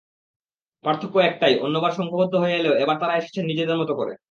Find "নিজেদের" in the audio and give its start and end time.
3.45-3.77